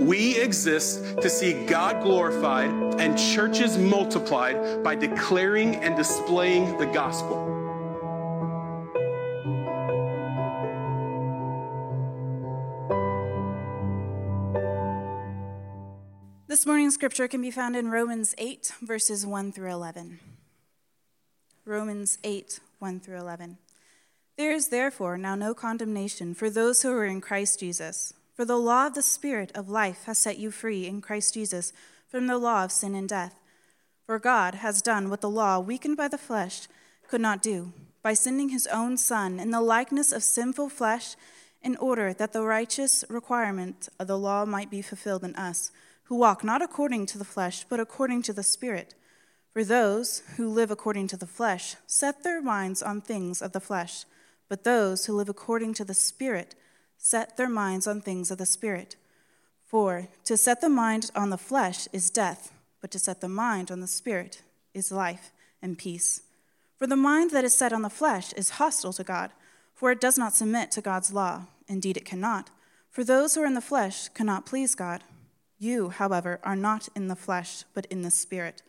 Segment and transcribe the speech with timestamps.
[0.00, 7.52] We exist to see God glorified and churches multiplied by declaring and displaying the gospel.
[16.48, 20.20] This morning's scripture can be found in Romans 8, verses 1 through 11.
[21.64, 23.58] Romans 8, 1 through 11.
[24.36, 28.14] There is therefore now no condemnation for those who are in Christ Jesus.
[28.34, 31.72] For the law of the Spirit of life has set you free in Christ Jesus
[32.08, 33.40] from the law of sin and death.
[34.06, 36.68] For God has done what the law, weakened by the flesh,
[37.08, 41.14] could not do, by sending his own Son in the likeness of sinful flesh,
[41.62, 45.70] in order that the righteous requirement of the law might be fulfilled in us
[46.04, 48.94] who walk not according to the flesh, but according to the Spirit.
[49.52, 53.60] For those who live according to the flesh set their minds on things of the
[53.60, 54.04] flesh,
[54.48, 56.54] but those who live according to the Spirit
[57.04, 58.94] set their minds on things of the Spirit.
[59.66, 63.72] For to set the mind on the flesh is death, but to set the mind
[63.72, 66.22] on the Spirit is life and peace.
[66.76, 69.32] For the mind that is set on the flesh is hostile to God,
[69.74, 71.46] for it does not submit to God's law.
[71.66, 72.50] Indeed, it cannot.
[72.88, 75.02] For those who are in the flesh cannot please God.
[75.58, 78.62] You, however, are not in the flesh, but in the Spirit.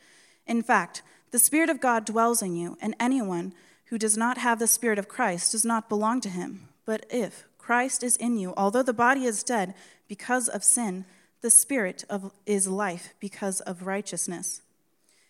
[0.48, 3.54] In fact, the Spirit of God dwells in you, and anyone
[3.86, 6.70] who does not have the Spirit of Christ does not belong to him.
[6.86, 9.74] But if Christ is in you, although the body is dead
[10.10, 11.06] because of sin,
[11.42, 14.62] the Spirit of, is life because of righteousness.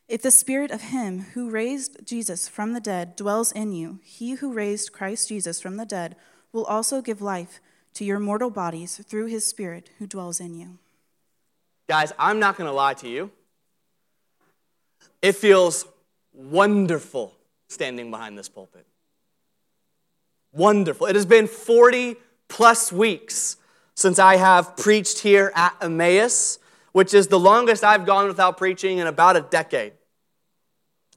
[0.08, 4.32] If the Spirit of Him who raised Jesus from the dead dwells in you, He
[4.32, 6.16] who raised Christ Jesus from the dead
[6.52, 7.60] will also give life
[7.94, 10.80] to your mortal bodies through His Spirit who dwells in you.
[11.88, 13.30] Guys, I'm not going to lie to you.
[15.22, 15.86] It feels
[16.34, 17.36] wonderful
[17.68, 18.88] standing behind this pulpit.
[20.54, 21.08] Wonderful.
[21.08, 22.16] It has been 40
[22.48, 23.58] plus weeks
[23.96, 26.60] since I have preached here at Emmaus,
[26.92, 29.94] which is the longest I've gone without preaching in about a decade.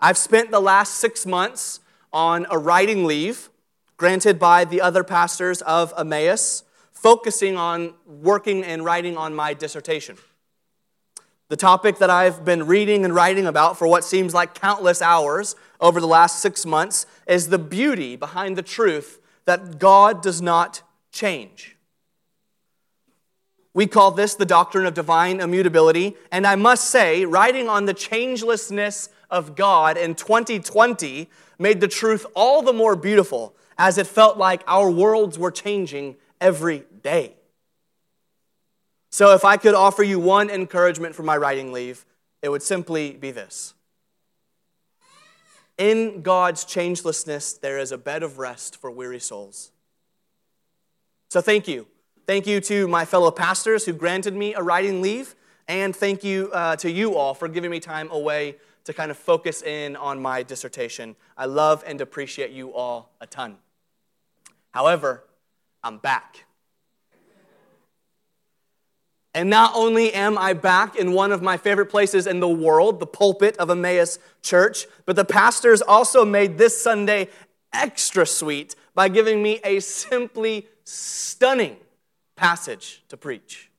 [0.00, 1.80] I've spent the last six months
[2.12, 3.50] on a writing leave
[3.98, 10.16] granted by the other pastors of Emmaus, focusing on working and writing on my dissertation.
[11.48, 15.54] The topic that I've been reading and writing about for what seems like countless hours
[15.80, 20.82] over the last six months is the beauty behind the truth that God does not
[21.10, 21.76] change.
[23.72, 27.94] We call this the doctrine of divine immutability, and I must say, writing on the
[27.94, 34.38] changelessness of God in 2020 made the truth all the more beautiful as it felt
[34.38, 37.34] like our worlds were changing every day.
[39.10, 42.04] So, if I could offer you one encouragement for my writing leave,
[42.42, 43.74] it would simply be this
[45.78, 49.72] In God's changelessness, there is a bed of rest for weary souls.
[51.28, 51.86] So, thank you.
[52.26, 55.34] Thank you to my fellow pastors who granted me a writing leave,
[55.68, 59.16] and thank you uh, to you all for giving me time away to kind of
[59.16, 61.14] focus in on my dissertation.
[61.36, 63.58] I love and appreciate you all a ton.
[64.70, 65.24] However,
[65.82, 66.45] I'm back.
[69.36, 73.00] And not only am I back in one of my favorite places in the world,
[73.00, 77.28] the pulpit of Emmaus Church, but the pastors also made this Sunday
[77.70, 81.76] extra sweet by giving me a simply stunning
[82.34, 83.70] passage to preach.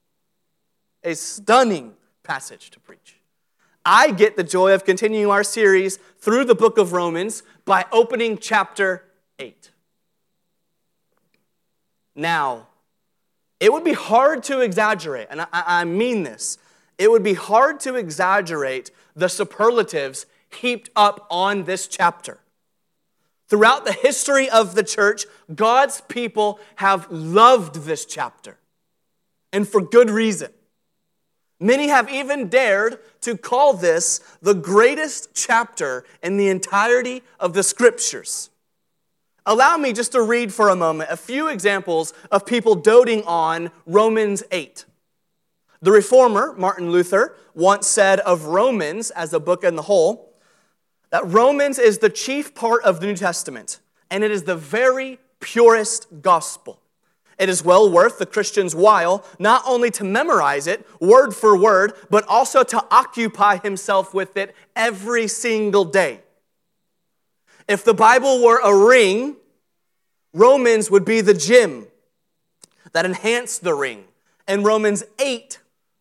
[1.04, 3.16] A stunning passage to preach.
[3.84, 8.38] I get the joy of continuing our series through the book of Romans by opening
[8.38, 9.06] chapter
[9.40, 9.72] 8.
[12.14, 12.68] Now,
[13.60, 16.58] it would be hard to exaggerate, and I, I, mean this,
[16.98, 22.40] it would be hard to exaggerate the superlatives heaped up on this chapter.
[23.48, 28.58] Throughout the history of the church, God's people have loved this chapter,
[29.52, 30.52] and for good reason.
[31.60, 37.64] Many have even dared to call this the greatest chapter in the entirety of the
[37.64, 38.52] scriptures.
[39.50, 43.72] Allow me just to read for a moment a few examples of people doting on
[43.86, 44.84] Romans 8.
[45.82, 50.34] The reformer, Martin Luther, once said of Romans as a book in the whole
[51.12, 53.80] that Romans is the chief part of the New Testament,
[54.12, 56.82] and it is the very purest gospel.
[57.40, 61.94] It is well worth the Christian's while not only to memorize it word for word,
[62.10, 66.20] but also to occupy himself with it every single day.
[67.68, 69.36] If the Bible were a ring,
[70.34, 71.88] Romans would be the gym
[72.94, 74.06] that enhanced the ring,
[74.48, 75.60] and Romans 8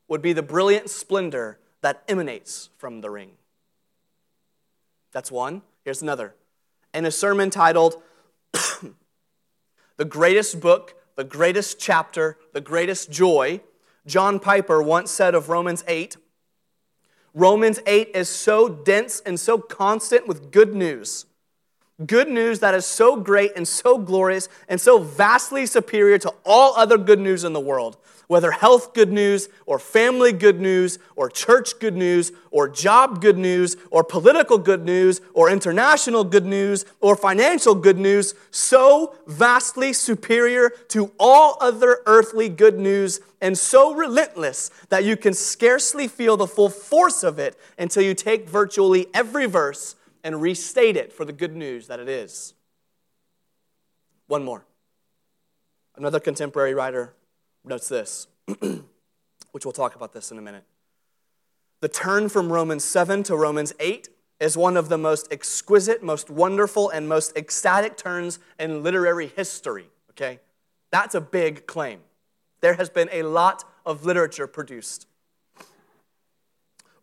[0.08, 3.32] would be the brilliant splendor that emanates from the ring.
[5.12, 5.62] That's one.
[5.84, 6.34] Here's another.
[6.94, 8.02] In a sermon titled,
[9.96, 13.60] The Greatest Book, the Greatest Chapter, the Greatest Joy,
[14.06, 16.16] John Piper once said of Romans 8
[17.36, 21.26] Romans 8 is so dense and so constant with good news.
[22.04, 26.74] Good news that is so great and so glorious and so vastly superior to all
[26.76, 27.96] other good news in the world
[28.28, 33.38] whether health good news or family good news or church good news or job good
[33.38, 39.92] news or political good news or international good news or financial good news, so vastly
[39.92, 46.36] superior to all other earthly good news and so relentless that you can scarcely feel
[46.36, 49.94] the full force of it until you take virtually every verse
[50.26, 52.52] and restate it for the good news that it is.
[54.26, 54.66] One more.
[55.94, 57.14] Another contemporary writer
[57.64, 58.26] notes this,
[59.52, 60.64] which we'll talk about this in a minute.
[61.80, 64.08] The turn from Romans 7 to Romans 8
[64.40, 69.86] is one of the most exquisite, most wonderful, and most ecstatic turns in literary history,
[70.10, 70.40] okay?
[70.90, 72.00] That's a big claim.
[72.62, 75.06] There has been a lot of literature produced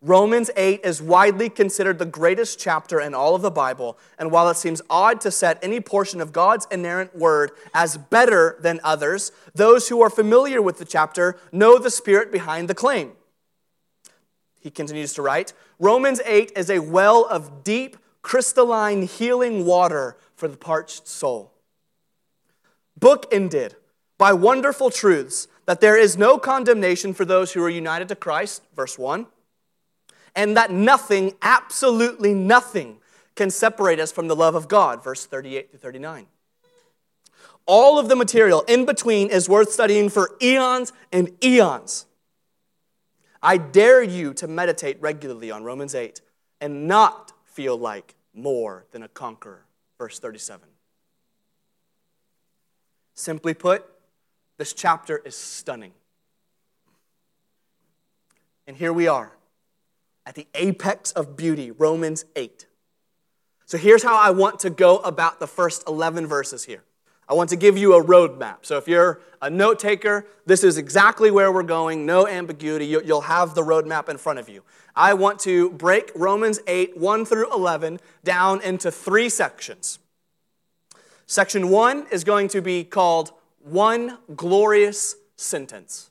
[0.06, 4.50] Romans 8 is widely considered the greatest chapter in all of the Bible, and while
[4.50, 9.32] it seems odd to set any portion of God's inerrant word as better than others,
[9.54, 13.12] those who are familiar with the chapter know the spirit behind the claim.
[14.60, 20.48] He continues to write Romans 8 is a well of deep, crystalline, healing water for
[20.48, 21.50] the parched soul.
[23.00, 23.72] Bookended
[24.18, 28.60] by wonderful truths that there is no condemnation for those who are united to Christ,
[28.76, 29.28] verse 1
[30.34, 32.98] and that nothing, absolutely nothing,
[33.34, 36.26] can separate us from the love of God, verse 38 to 39.
[37.66, 42.06] All of the material in between is worth studying for eons and eons.
[43.42, 46.20] I dare you to meditate regularly on Romans 8
[46.60, 49.64] and not feel like more than a conqueror,
[49.98, 50.68] verse 37.
[53.14, 53.84] Simply put,
[54.56, 55.92] this chapter is stunning.
[58.66, 59.32] And here we are
[60.26, 62.66] at the apex of beauty, Romans 8.
[63.66, 66.82] So here's how I want to go about the first 11 verses here.
[67.28, 68.58] I want to give you a roadmap.
[68.62, 72.86] So if you're a note taker, this is exactly where we're going, no ambiguity.
[72.86, 74.62] You'll have the roadmap in front of you.
[74.94, 79.98] I want to break Romans 8, 1 through 11, down into three sections.
[81.26, 86.10] Section 1 is going to be called One Glorious Sentence.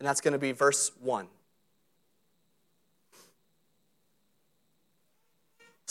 [0.00, 1.28] And that's going to be verse 1.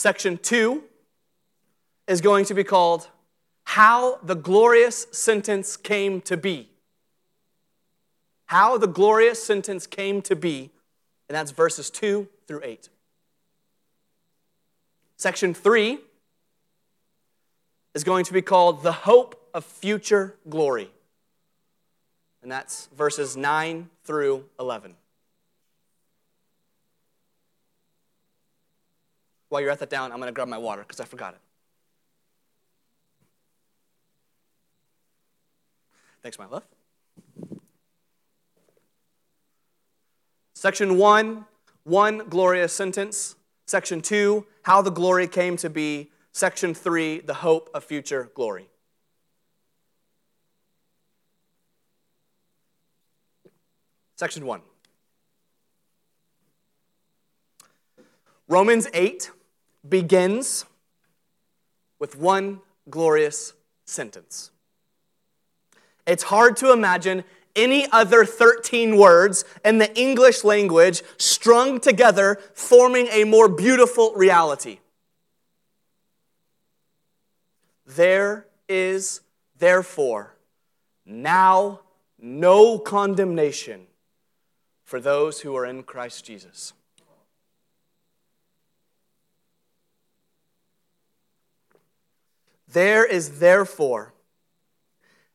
[0.02, 0.84] Section two
[2.08, 3.08] is going to be called
[3.66, 6.72] How the Glorious Sentence Came to Be.
[8.48, 10.72] How the Glorious Sentence Came to Be,
[11.30, 12.90] and that's verses 2 through 8.
[15.18, 16.00] Section 3
[17.94, 20.90] is going to be called The Hope of Future Glory,
[22.42, 24.96] and that's verses 9 through 11.
[29.52, 31.42] While you're at that down, I'm going to grab my water because I forgot it.
[36.24, 36.64] Thanks, my love.
[40.54, 41.44] Section one,
[41.84, 43.36] one glorious sentence.
[43.66, 46.12] Section two, how the glory came to be.
[46.32, 48.70] Section three, the hope of future glory.
[54.16, 54.62] Section one.
[58.48, 59.32] Romans 8
[59.88, 60.66] begins
[62.00, 63.54] with one glorious
[63.86, 64.52] sentence.
[66.06, 67.24] It's hard to imagine
[67.56, 74.80] any other 13 words in the English language strung together, forming a more beautiful reality.
[77.86, 79.22] There is,
[79.58, 80.36] therefore,
[81.06, 81.82] now
[82.18, 83.88] no condemnation
[84.84, 86.74] for those who are in Christ Jesus.
[92.72, 94.14] There is therefore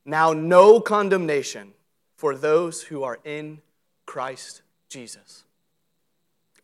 [0.05, 1.73] now no condemnation
[2.17, 3.61] for those who are in
[4.07, 5.45] Christ Jesus.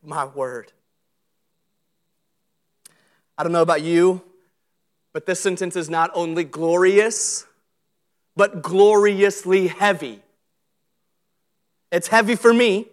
[0.03, 0.71] My word.
[3.37, 4.21] I don't know about you,
[5.11, 7.45] but this sentence is not only glorious,
[8.35, 10.21] but gloriously heavy.
[11.91, 12.87] It's heavy for me,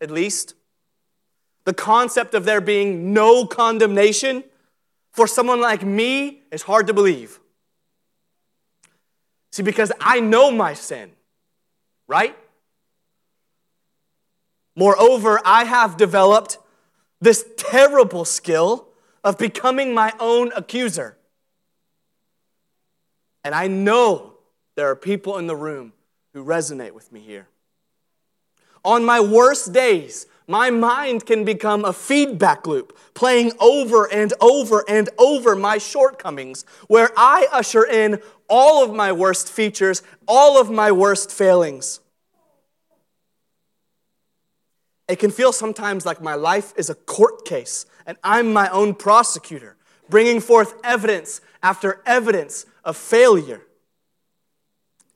[0.00, 0.54] at least.
[1.64, 4.42] The concept of there being no condemnation
[5.12, 7.40] for someone like me is hard to believe.
[9.52, 11.10] See, because I know my sin,
[12.06, 12.36] right?
[14.76, 16.58] Moreover, I have developed
[17.20, 18.88] this terrible skill
[19.22, 21.16] of becoming my own accuser.
[23.44, 24.34] And I know
[24.76, 25.92] there are people in the room
[26.32, 27.48] who resonate with me here.
[28.84, 34.84] On my worst days, my mind can become a feedback loop, playing over and over
[34.88, 40.68] and over my shortcomings, where I usher in all of my worst features, all of
[40.68, 42.00] my worst failings.
[45.06, 48.94] It can feel sometimes like my life is a court case and I'm my own
[48.94, 49.76] prosecutor,
[50.08, 53.62] bringing forth evidence after evidence of failure.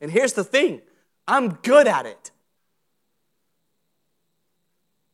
[0.01, 0.83] And here's the thing
[1.27, 2.31] I'm good at it.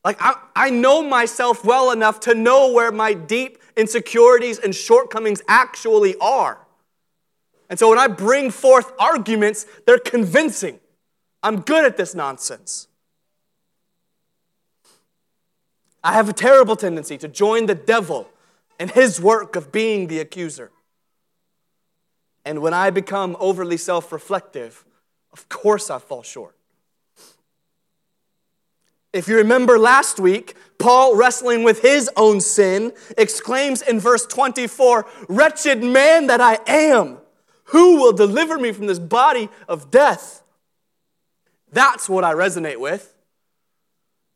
[0.04, 5.42] Like, I, I know myself well enough to know where my deep insecurities and shortcomings
[5.46, 6.58] actually are.
[7.68, 10.80] And so when I bring forth arguments, they're convincing.
[11.42, 12.88] I'm good at this nonsense.
[16.02, 18.28] I have a terrible tendency to join the devil
[18.78, 20.70] in his work of being the accuser.
[22.44, 24.84] And when I become overly self reflective,
[25.32, 26.56] of course I fall short.
[29.12, 35.06] If you remember last week, Paul, wrestling with his own sin, exclaims in verse 24
[35.28, 37.18] Wretched man that I am,
[37.64, 40.42] who will deliver me from this body of death?
[41.72, 43.14] That's what I resonate with.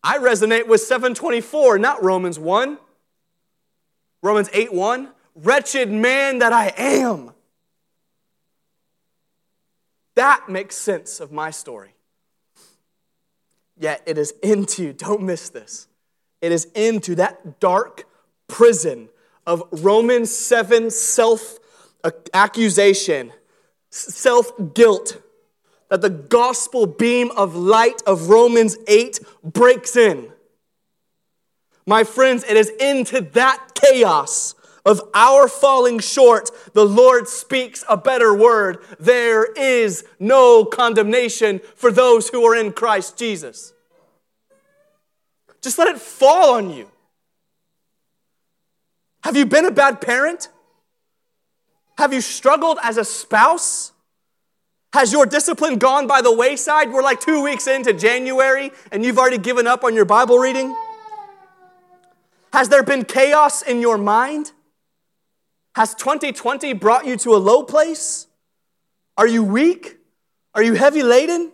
[0.02, 2.78] I resonate with 724, not Romans 1.
[4.22, 5.08] Romans 8 1.
[5.36, 7.32] Wretched man that I am.
[10.14, 11.93] That makes sense of my story.
[13.76, 15.88] Yet it is into, don't miss this,
[16.40, 18.04] it is into that dark
[18.46, 19.08] prison
[19.46, 21.58] of Romans 7 self
[22.32, 23.32] accusation,
[23.90, 25.20] self guilt,
[25.88, 30.30] that the gospel beam of light of Romans 8 breaks in.
[31.86, 34.54] My friends, it is into that chaos
[34.84, 38.84] of our falling short, the Lord speaks a better word.
[39.00, 43.72] There is no condemnation for those who are in Christ Jesus.
[45.62, 46.90] Just let it fall on you.
[49.22, 50.50] Have you been a bad parent?
[51.96, 53.92] Have you struggled as a spouse?
[54.92, 56.92] Has your discipline gone by the wayside?
[56.92, 60.76] We're like two weeks into January and you've already given up on your Bible reading?
[62.52, 64.52] Has there been chaos in your mind?
[65.74, 68.28] Has 2020 brought you to a low place?
[69.16, 69.98] Are you weak?
[70.54, 71.52] Are you heavy laden?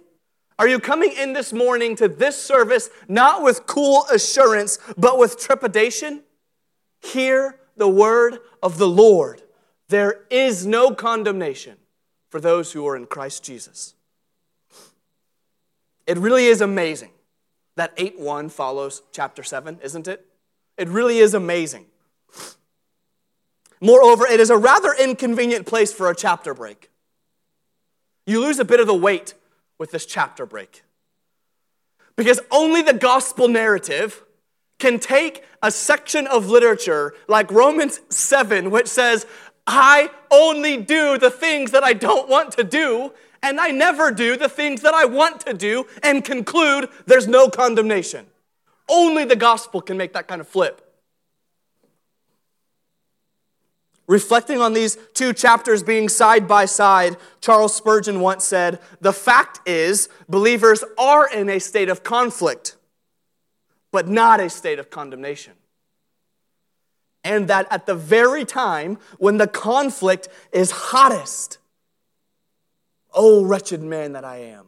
[0.59, 5.39] Are you coming in this morning to this service not with cool assurance, but with
[5.39, 6.23] trepidation?
[7.01, 9.41] Hear the word of the Lord.
[9.89, 11.79] There is no condemnation
[12.29, 13.95] for those who are in Christ Jesus.
[16.07, 17.13] It really is amazing
[17.77, 20.27] that 8 1 follows chapter 7, isn't it?
[20.77, 21.87] It really is amazing.
[23.81, 26.91] Moreover, it is a rather inconvenient place for a chapter break.
[28.27, 29.35] You lose a bit of the weight
[29.79, 30.83] with this chapter break.
[32.17, 34.23] Because only the gospel narrative
[34.79, 39.27] can take a section of literature like Romans 7, which says,
[39.67, 44.37] I only do the things that I don't want to do, and I never do
[44.37, 48.27] the things that I want to do, and conclude there's no condemnation.
[48.89, 50.90] Only the gospel can make that kind of flip.
[54.11, 59.61] Reflecting on these two chapters being side by side, Charles Spurgeon once said, The fact
[59.69, 62.75] is, believers are in a state of conflict,
[63.93, 65.53] but not a state of condemnation.
[67.23, 71.59] And that at the very time when the conflict is hottest,
[73.15, 74.67] oh, wretched man that I am,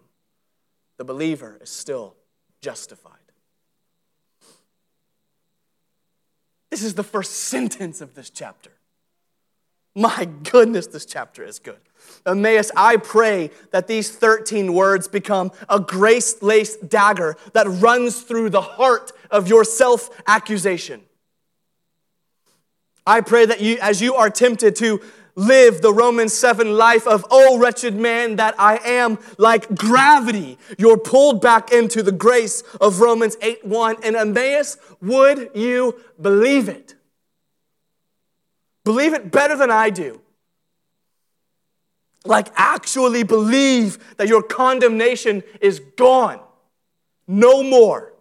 [0.99, 2.15] the believer is still
[2.61, 3.17] justified.
[6.71, 8.71] This is the first sentence of this chapter.
[9.95, 11.79] My goodness, this chapter is good.
[12.25, 18.51] Emmaus, I pray that these 13 words become a grace laced dagger that runs through
[18.51, 21.03] the heart of your self accusation.
[23.07, 25.01] I pray that you, as you are tempted to
[25.35, 30.99] live the Romans 7 life of, oh, wretched man that I am, like gravity, you're
[30.99, 33.97] pulled back into the grace of Romans 8 1.
[34.05, 36.95] And Emmaus, would you believe it?
[38.85, 40.21] Believe it better than I do.
[42.25, 46.41] Like, actually believe that your condemnation is gone.
[47.27, 48.13] No more.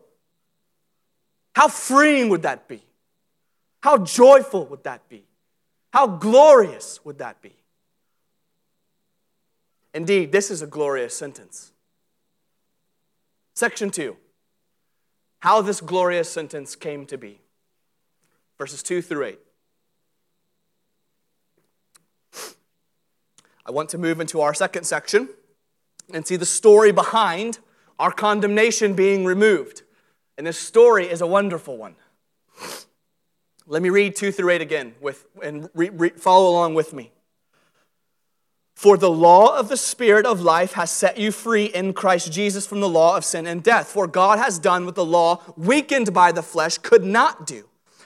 [1.54, 2.84] How freeing would that be?
[3.82, 5.26] How joyful would that be?
[5.92, 7.56] How glorious would that be?
[9.94, 11.74] Indeed, this is a glorious sentence.
[13.54, 14.16] Section 2
[15.40, 17.42] How this glorious sentence came to be.
[18.58, 19.40] Verses 2 through 8.
[23.66, 25.30] I want to move into our second section
[26.14, 27.60] and see the story behind
[28.00, 29.84] our condemnation being removed.
[30.38, 31.96] And this story is a wonderful one.
[33.68, 37.12] Let me read 2 through 8 again with, and re, re, follow along with me.
[38.76, 42.66] For the law of the Spirit of life has set you free in Christ Jesus
[42.66, 43.88] from the law of sin and death.
[43.88, 47.70] For God has done what the law, weakened by the flesh, could not do.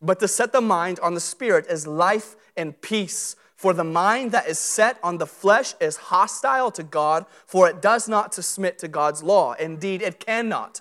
[0.00, 3.36] but to set the mind on the Spirit is life and peace.
[3.56, 7.82] For the mind that is set on the flesh is hostile to God, for it
[7.82, 9.54] does not submit to God's law.
[9.54, 10.80] Indeed, it cannot.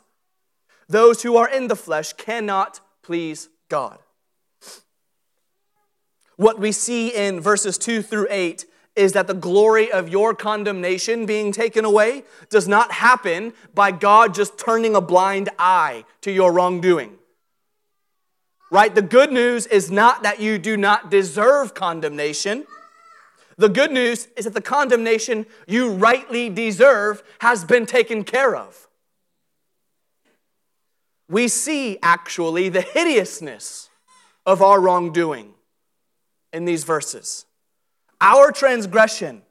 [0.87, 3.97] Those who are in the flesh cannot please God.
[6.35, 11.25] What we see in verses 2 through 8 is that the glory of your condemnation
[11.25, 16.53] being taken away does not happen by God just turning a blind eye to your
[16.53, 17.16] wrongdoing.
[18.69, 18.93] Right?
[18.93, 22.65] The good news is not that you do not deserve condemnation.
[23.57, 28.87] The good news is that the condemnation you rightly deserve has been taken care of.
[31.29, 33.89] We see actually the hideousness
[34.45, 35.53] of our wrongdoing
[36.53, 37.45] in these verses.
[38.21, 39.41] Our transgression,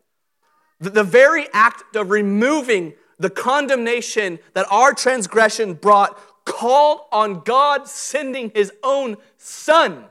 [0.81, 8.51] the very act of removing the condemnation that our transgression brought, called on God sending
[8.55, 10.07] his own son.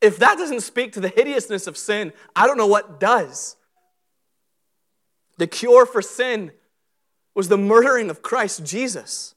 [0.00, 3.56] If that doesn't speak to the hideousness of sin, I don't know what does.
[5.36, 6.52] The cure for sin
[7.34, 9.34] was the murdering of Christ Jesus.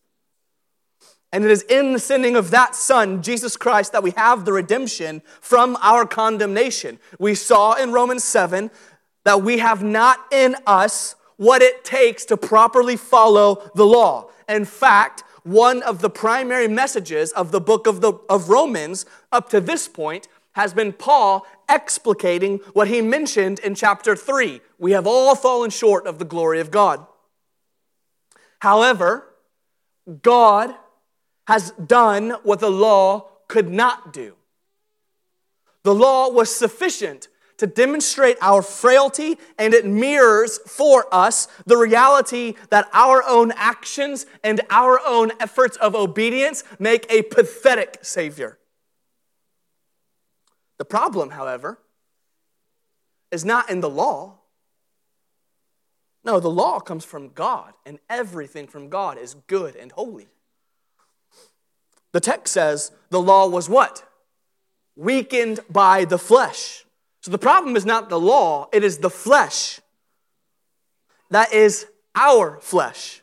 [1.34, 4.54] And it is in the sending of that Son, Jesus Christ, that we have the
[4.54, 7.00] redemption from our condemnation.
[7.20, 8.70] We saw in Romans 7
[9.24, 14.30] that we have not in us what it takes to properly follow the law.
[14.50, 19.50] In fact, one of the primary messages of the book of, the, of Romans up
[19.50, 24.62] to this point has been Paul explicating what he mentioned in chapter 3.
[24.78, 27.06] We have all fallen short of the glory of God.
[28.60, 29.28] However,
[30.22, 30.76] God
[31.48, 34.36] has done what the law could not do.
[35.84, 37.28] The law was sufficient
[37.62, 44.26] to demonstrate our frailty, and it mirrors for us the reality that our own actions
[44.44, 48.58] and our own efforts of obedience make a pathetic Savior.
[50.80, 51.78] The problem, however,
[53.30, 54.40] is not in the law.
[56.24, 60.30] No, the law comes from God, and everything from God is good and holy.
[62.12, 64.04] The text says the law was what?
[64.96, 66.86] Weakened by the flesh.
[67.22, 69.80] So the problem is not the law, it is the flesh.
[71.30, 73.22] That is our flesh.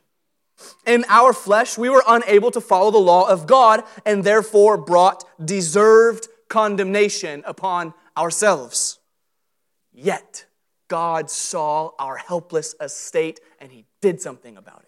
[0.86, 5.24] In our flesh, we were unable to follow the law of God and therefore brought
[5.44, 8.98] deserved condemnation upon ourselves.
[9.92, 10.46] Yet,
[10.88, 14.87] God saw our helpless estate and He did something about it.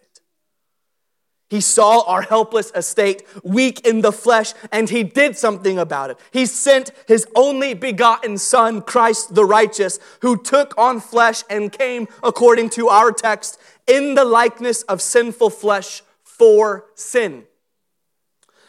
[1.51, 6.17] He saw our helpless estate, weak in the flesh, and he did something about it.
[6.31, 12.07] He sent his only begotten Son, Christ the righteous, who took on flesh and came,
[12.23, 17.43] according to our text, in the likeness of sinful flesh for sin.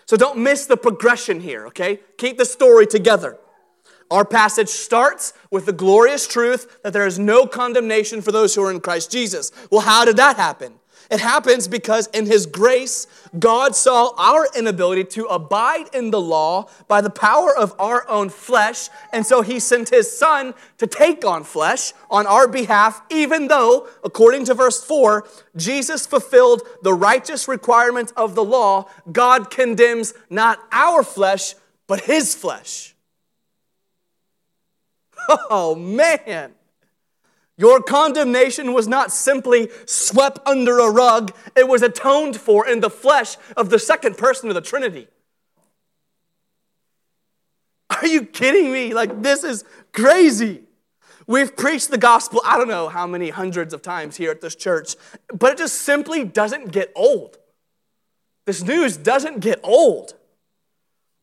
[0.06, 2.00] So don't miss the progression here, okay?
[2.18, 3.38] Keep the story together.
[4.10, 8.64] Our passage starts with the glorious truth that there is no condemnation for those who
[8.64, 9.52] are in Christ Jesus.
[9.70, 10.80] Well, how did that happen?
[11.12, 13.06] It happens because in His grace,
[13.38, 18.30] God saw our inability to abide in the law by the power of our own
[18.30, 23.48] flesh, and so He sent His Son to take on flesh on our behalf, even
[23.48, 28.86] though, according to verse 4, Jesus fulfilled the righteous requirements of the law.
[29.12, 31.54] God condemns not our flesh,
[31.86, 32.94] but His flesh.
[35.50, 36.52] Oh, man.
[37.62, 42.90] Your condemnation was not simply swept under a rug, it was atoned for in the
[42.90, 45.06] flesh of the second person of the Trinity.
[47.88, 48.92] Are you kidding me?
[48.92, 50.64] Like, this is crazy.
[51.28, 54.56] We've preached the gospel, I don't know how many hundreds of times here at this
[54.56, 54.96] church,
[55.32, 57.38] but it just simply doesn't get old.
[58.44, 60.14] This news doesn't get old.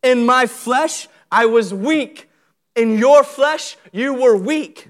[0.02, 2.30] In my flesh, I was weak.
[2.78, 4.88] In your flesh, you were weak.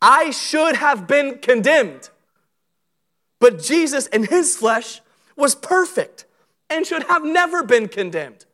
[0.00, 2.10] I should have been condemned.
[3.38, 5.00] But Jesus in his flesh
[5.36, 6.26] was perfect.
[6.68, 8.44] and should have never been condemned,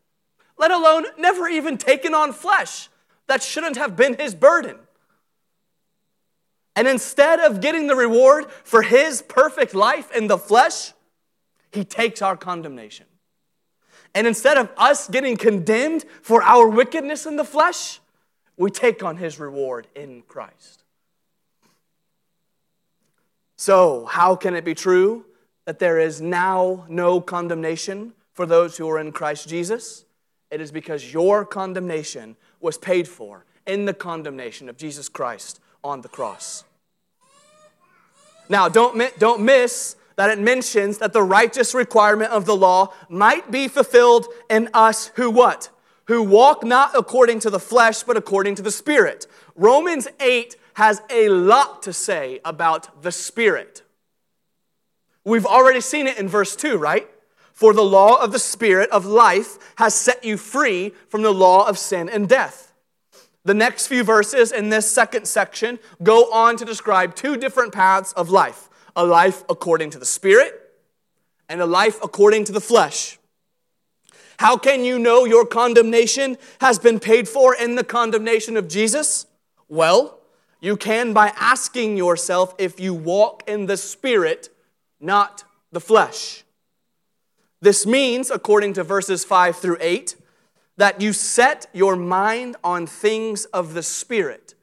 [0.58, 2.88] let alone never even taken on flesh
[3.26, 4.76] that shouldn't have been his burden.
[6.76, 10.92] And instead of getting the reward for his perfect life in the flesh,
[11.70, 13.06] he takes our condemnation.
[14.14, 18.00] And instead of us getting condemned for our wickedness in the flesh,
[18.56, 20.81] we take on his reward in Christ.
[23.62, 25.24] So, how can it be true
[25.66, 30.04] that there is now no condemnation for those who are in Christ Jesus?
[30.50, 36.00] It is because your condemnation was paid for in the condemnation of Jesus Christ on
[36.00, 36.64] the cross.
[38.48, 43.52] Now, don't, don't miss that it mentions that the righteous requirement of the law might
[43.52, 45.70] be fulfilled in us who what?
[46.06, 49.28] Who walk not according to the flesh, but according to the Spirit.
[49.54, 53.82] Romans 8 has a lot to say about the Spirit.
[55.24, 57.08] We've already seen it in verse 2, right?
[57.52, 61.68] For the law of the Spirit of life has set you free from the law
[61.68, 62.72] of sin and death.
[63.44, 68.12] The next few verses in this second section go on to describe two different paths
[68.12, 70.70] of life a life according to the Spirit
[71.48, 73.18] and a life according to the flesh.
[74.38, 79.26] How can you know your condemnation has been paid for in the condemnation of Jesus?
[79.68, 80.18] Well,
[80.62, 84.48] you can by asking yourself if you walk in the Spirit,
[85.00, 86.44] not the flesh.
[87.60, 90.16] This means, according to verses 5 through 8,
[90.76, 94.54] that you set your mind on things of the Spirit,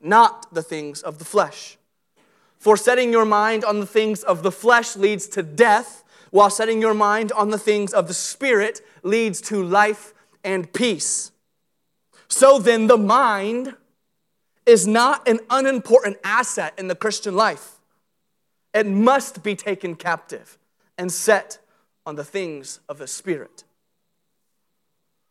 [0.00, 1.76] not the things of the flesh.
[2.56, 6.80] For setting your mind on the things of the flesh leads to death, while setting
[6.80, 11.32] your mind on the things of the Spirit leads to life and peace.
[12.28, 13.74] So then, the mind
[14.68, 17.80] is not an unimportant asset in the Christian life.
[18.74, 20.58] It must be taken captive
[20.98, 21.58] and set
[22.04, 23.64] on the things of the Spirit.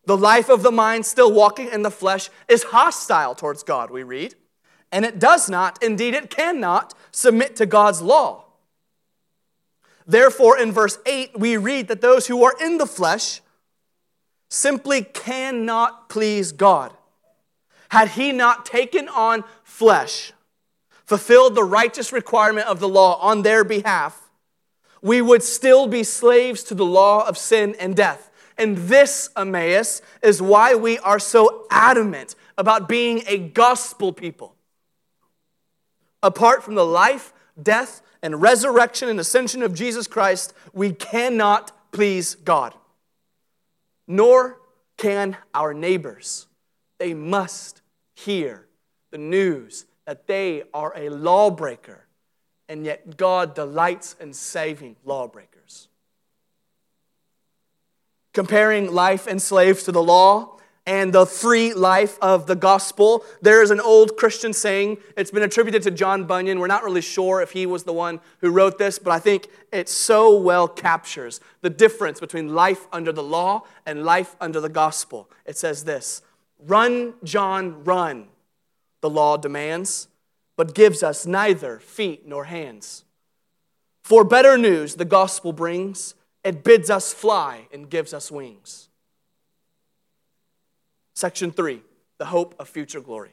[0.06, 4.02] The life of the mind, still walking in the flesh, is hostile towards God, we
[4.02, 4.34] read,
[4.92, 8.46] and it does not, indeed, it cannot submit to God's law.
[10.08, 13.42] Therefore, in verse 8, we read that those who are in the flesh
[14.50, 16.97] simply cannot please God
[17.90, 20.34] had he not taken on flesh,
[21.06, 24.30] fulfilled the righteous requirement of the law on their behalf,
[25.02, 28.32] we would still be slaves to the law of sin and death.
[28.58, 34.56] And this, Emmaus, is why we are so adamant about being a gospel people.
[36.24, 42.36] Apart from the life, death, and resurrection and ascension of Jesus Christ, we cannot please
[42.36, 42.74] God.
[44.08, 44.60] Nor
[44.98, 46.47] can our neighbors.
[46.98, 47.82] They must
[48.16, 48.66] hear
[49.12, 52.06] the news that they are a lawbreaker,
[52.68, 55.88] and yet God delights in saving lawbreakers.
[58.34, 63.26] Comparing life enslaved to the law and the free life of the gospel.
[63.42, 66.60] There is an old Christian saying, it's been attributed to John Bunyan.
[66.60, 69.50] We're not really sure if he was the one who wrote this, but I think
[69.74, 74.70] it so well captures the difference between life under the law and life under the
[74.70, 75.30] gospel.
[75.46, 76.22] It says this
[76.60, 78.28] Run, John, run,
[79.02, 80.08] the law demands,
[80.56, 83.06] but gives us neither feet nor hands.
[84.04, 88.90] For better news the gospel brings, it bids us fly and gives us wings.
[91.14, 91.82] Section 3
[92.18, 93.32] The hope of future glory,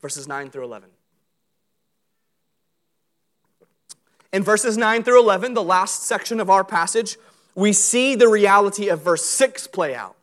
[0.00, 0.88] verses 9 through 11.
[4.32, 7.16] In verses 9 through 11, the last section of our passage,
[7.54, 10.15] we see the reality of verse 6 play out.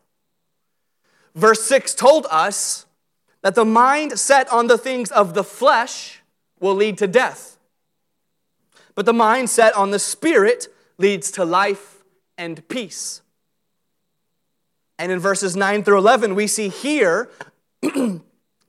[1.36, 2.86] Verse 6 told us
[3.42, 6.22] that the mind set on the things of the flesh
[6.60, 7.58] will lead to death,
[8.96, 10.68] but the mind set on the spirit
[10.98, 12.04] leads to life
[12.38, 13.22] and peace.
[15.00, 17.30] And in verses 9 through 11, we see here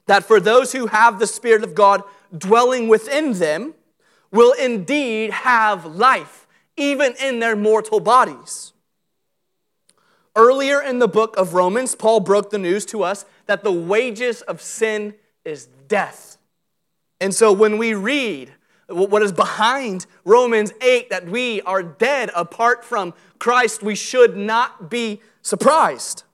[0.06, 2.02] that for those who have the Spirit of God
[2.36, 3.74] dwelling within them,
[4.34, 8.73] will indeed have life, even in their mortal bodies.
[10.36, 14.42] Earlier in the book of Romans, Paul broke the news to us that the wages
[14.42, 16.38] of sin is death.
[17.20, 18.52] And so when we read
[18.88, 24.90] what is behind Romans 8, that we are dead apart from Christ, we should not
[24.90, 26.24] be surprised.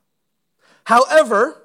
[0.85, 1.63] However,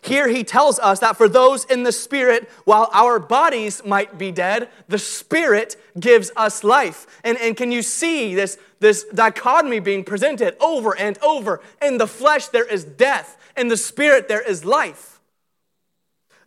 [0.00, 4.30] here he tells us that for those in the Spirit, while our bodies might be
[4.30, 7.06] dead, the Spirit gives us life.
[7.24, 11.60] And, and can you see this, this dichotomy being presented over and over?
[11.82, 15.20] In the flesh, there is death, in the Spirit, there is life.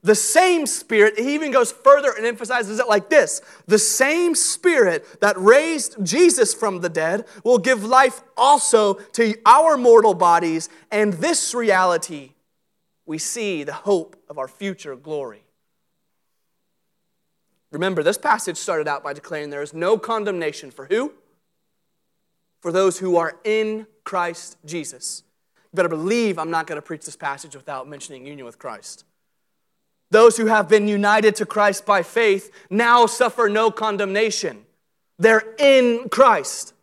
[0.03, 5.21] The same Spirit, he even goes further and emphasizes it like this the same Spirit
[5.21, 11.13] that raised Jesus from the dead will give life also to our mortal bodies, and
[11.13, 12.31] this reality
[13.05, 15.43] we see the hope of our future glory.
[17.71, 21.13] Remember, this passage started out by declaring there is no condemnation for who?
[22.61, 25.23] For those who are in Christ Jesus.
[25.71, 29.05] You better believe I'm not going to preach this passage without mentioning union with Christ.
[30.11, 34.65] Those who have been united to Christ by faith now suffer no condemnation.
[35.17, 36.73] They're in Christ.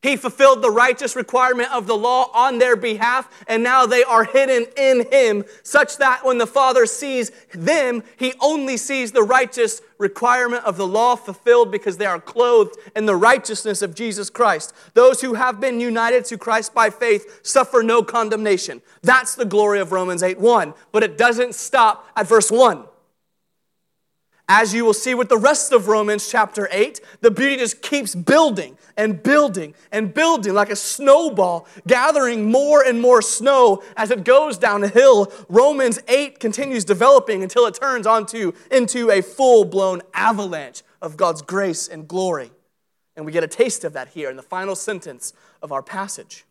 [0.00, 4.22] He fulfilled the righteous requirement of the law on their behalf, and now they are
[4.22, 9.82] hidden in Him, such that when the Father sees them, He only sees the righteous
[9.98, 14.72] requirement of the law fulfilled because they are clothed in the righteousness of Jesus Christ.
[14.94, 18.80] Those who have been united to Christ by faith suffer no condemnation.
[19.02, 20.74] That's the glory of Romans 8 1.
[20.92, 22.84] But it doesn't stop at verse 1.
[24.50, 28.14] As you will see with the rest of Romans chapter 8, the beauty just keeps
[28.14, 34.24] building and building and building like a snowball, gathering more and more snow as it
[34.24, 35.30] goes down a hill.
[35.50, 41.86] Romans 8 continues developing until it turns onto into a full-blown avalanche of God's grace
[41.86, 42.50] and glory.
[43.16, 46.46] And we get a taste of that here in the final sentence of our passage.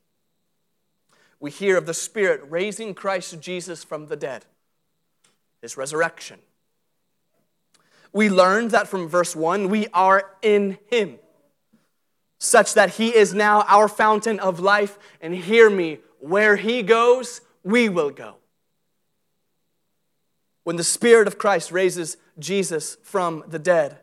[1.39, 4.45] We hear of the Spirit raising Christ Jesus from the dead,
[5.61, 6.39] his resurrection
[8.13, 11.17] we learned that from verse 1 we are in Him,
[12.39, 14.97] such that He is now our fountain of life.
[15.21, 18.35] And hear me, where He goes, we will go.
[20.63, 23.99] When the Spirit of Christ raises Jesus from the dead,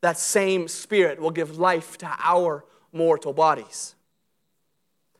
[0.00, 3.94] that same Spirit will give life to our mortal bodies.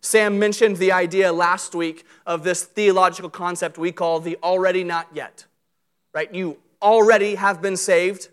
[0.00, 5.08] Sam mentioned the idea last week of this theological concept we call the already not
[5.12, 5.44] yet.
[6.14, 6.32] Right?
[6.34, 8.28] You already have been saved,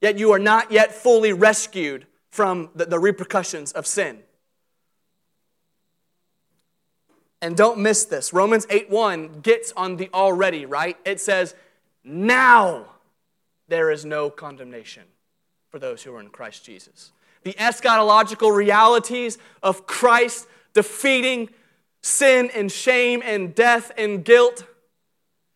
[0.00, 4.18] yet you are not yet fully rescued from the, the repercussions of sin.
[7.40, 8.32] And don't miss this.
[8.32, 10.96] Romans 8:1 gets on the already, right?
[11.04, 11.54] It says,
[12.02, 12.86] "Now
[13.68, 15.04] there is no condemnation
[15.68, 21.50] for those who are in Christ Jesus." The eschatological realities of Christ defeating
[22.00, 24.64] sin and shame and death and guilt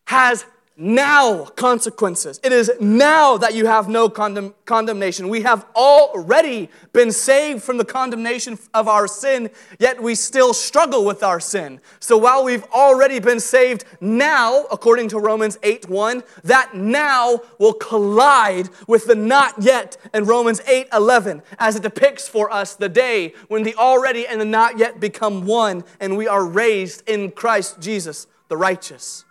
[0.07, 0.45] has
[0.79, 2.39] now consequences.
[2.41, 5.27] It is now that you have no condemn- condemnation.
[5.27, 11.03] We have already been saved from the condemnation of our sin, yet we still struggle
[11.05, 11.81] with our sin.
[11.99, 17.73] So while we've already been saved now, according to Romans 8 1, that now will
[17.73, 22.89] collide with the not yet in Romans 8 11, as it depicts for us the
[22.89, 27.31] day when the already and the not yet become one, and we are raised in
[27.31, 29.25] Christ Jesus, the righteous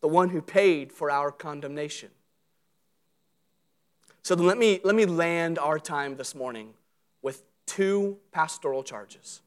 [0.00, 2.10] the one who paid for our condemnation.
[4.22, 6.74] So then let me, let me land our time this morning
[7.22, 9.40] with two pastoral charges.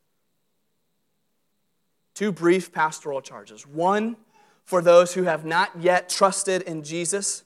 [2.13, 3.67] Two brief pastoral charges.
[3.67, 4.17] One
[4.65, 7.43] for those who have not yet trusted in Jesus,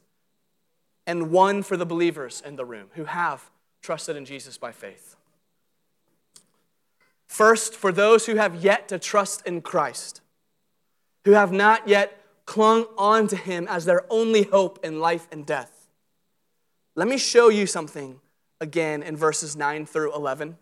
[1.06, 3.50] and one for the believers in the room who have
[3.82, 5.16] trusted in Jesus by faith.
[7.28, 10.22] First, for those who have yet to trust in Christ,
[11.26, 15.46] who have not yet clung on to him as their only hope in life and
[15.46, 15.88] death.
[16.96, 18.20] Let me show you something
[18.62, 20.58] again in verses 9 through 11.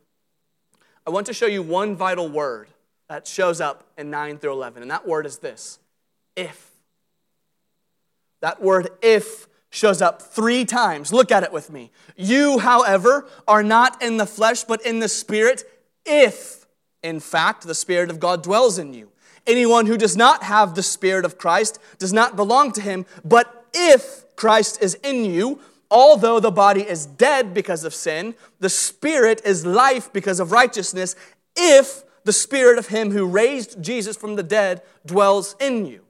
[1.06, 2.70] I want to show you one vital word
[3.10, 5.80] that shows up in 9 through 11, and that word is this
[6.36, 6.72] if.
[8.42, 11.14] That word if shows up three times.
[11.14, 11.92] Look at it with me.
[12.16, 15.64] You, however, are not in the flesh, but in the Spirit,
[16.06, 16.66] if,
[17.04, 19.11] in fact, the Spirit of God dwells in you.
[19.48, 23.06] Anyone who does not have the Spirit of Christ does not belong to him.
[23.26, 28.70] But if Christ is in you, although the body is dead because of sin, the
[28.70, 31.16] Spirit is life because of righteousness,
[31.56, 36.02] if the Spirit of Him who raised Jesus from the dead dwells in you.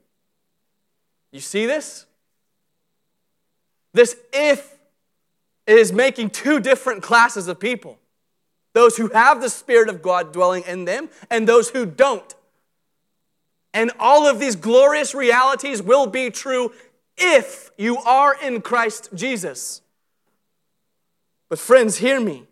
[1.32, 2.06] You see this?
[3.94, 4.78] This if
[5.68, 7.98] is making two different classes of people
[8.74, 12.36] those who have the Spirit of God dwelling in them and those who don't.
[13.74, 16.74] And all of these glorious realities will be true
[17.18, 19.82] if you are in Christ Jesus.
[21.50, 22.48] But, friends, hear me.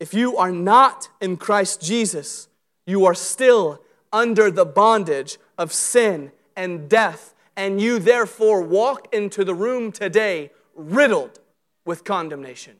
[0.00, 2.48] If you are not in Christ Jesus,
[2.86, 3.80] you are still
[4.12, 10.50] under the bondage of sin and death, and you therefore walk into the room today
[10.74, 11.40] riddled
[11.84, 12.76] with condemnation.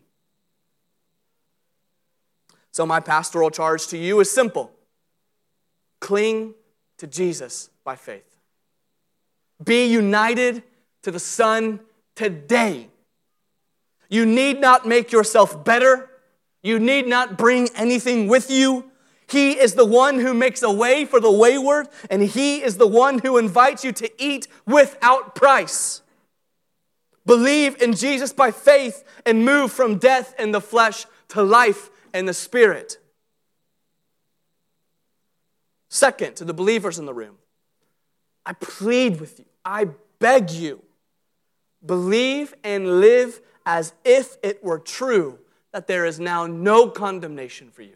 [2.71, 4.73] So, my pastoral charge to you is simple
[6.01, 6.55] cling
[6.99, 8.39] to Jesus by faith.
[9.63, 10.63] Be united
[11.03, 11.81] to the Son
[12.15, 12.89] today.
[14.09, 16.11] You need not make yourself better.
[16.63, 18.91] You need not bring anything with you.
[19.27, 22.87] He is the one who makes a way for the wayward, and He is the
[22.87, 26.03] one who invites you to eat without price.
[27.27, 32.27] Believe in Jesus by faith and move from death in the flesh to life in
[32.27, 32.99] the spirit.
[35.95, 37.37] Second, to the believers in the room,
[38.45, 40.83] I plead with you, I beg you,
[41.87, 45.39] believe and live as if it were true
[45.71, 47.95] that there is now no condemnation for you.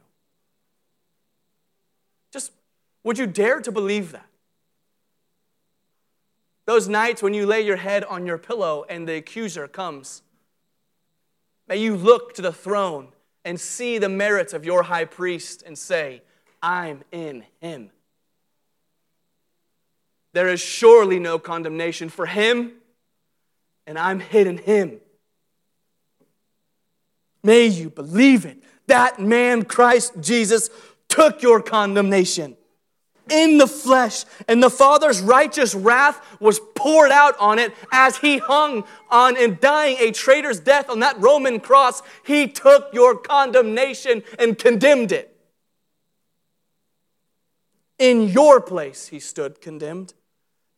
[2.33, 2.53] Just
[3.03, 4.29] would you dare to believe that?
[6.67, 10.23] Those nights when you lay your head on your pillow and the accuser comes,
[11.67, 13.09] may you look to the throne
[13.45, 16.23] and see the merits of your high priest and say,
[16.63, 17.91] I'm in him.
[20.33, 22.73] There is surely no condemnation for him,
[23.87, 25.01] and I'm hid in him.
[27.43, 28.63] May you believe it.
[28.87, 30.71] That man, Christ Jesus,
[31.09, 32.57] took your condemnation
[33.31, 38.39] in the flesh, and the Father's righteous wrath was poured out on it as he
[38.39, 42.03] hung on and dying a traitor's death on that Roman cross.
[42.25, 45.38] He took your condemnation and condemned it.
[47.99, 50.15] In your place, he stood condemned,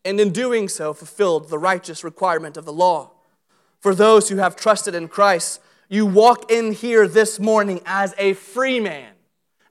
[0.05, 3.11] and in doing so, fulfilled the righteous requirement of the law.
[3.81, 8.33] For those who have trusted in Christ, you walk in here this morning as a
[8.35, 9.13] free man,